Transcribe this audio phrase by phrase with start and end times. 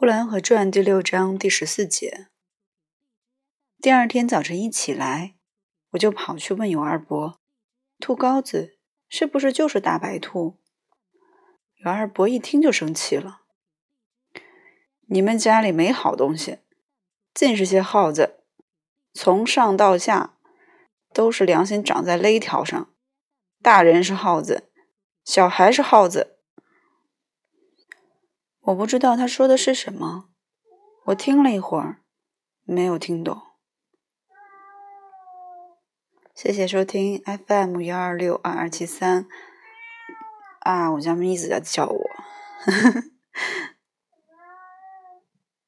[0.00, 2.28] 呼兰河传》第六章第十四节。
[3.82, 5.34] 第二天早晨一起来，
[5.90, 7.38] 我就跑去问尤二伯
[8.00, 8.78] ：“兔羔子
[9.10, 10.56] 是不是就是大白兔？”
[11.84, 13.42] 尤二伯一听就生气了
[15.08, 16.60] ：“你们家里没好东西，
[17.34, 18.40] 尽是些耗子，
[19.12, 20.34] 从上到下
[21.12, 22.90] 都是良心长在勒条上。
[23.60, 24.70] 大人是耗子，
[25.26, 26.38] 小孩是耗子。”
[28.62, 30.28] 我不知道他说的是什么，
[31.06, 32.02] 我听了一会儿，
[32.64, 33.40] 没有听懂。
[36.34, 39.26] 谢谢收听 FM 幺二六二二七三。
[40.60, 42.10] 啊，我家咪子在叫我。